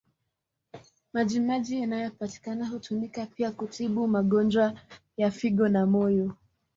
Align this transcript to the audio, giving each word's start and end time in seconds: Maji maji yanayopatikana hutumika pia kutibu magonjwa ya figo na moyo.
Maji 1.13 1.39
maji 1.39 1.81
yanayopatikana 1.81 2.67
hutumika 2.67 3.25
pia 3.25 3.51
kutibu 3.51 4.07
magonjwa 4.07 4.73
ya 5.17 5.31
figo 5.31 5.69
na 5.69 5.85
moyo. 5.85 6.35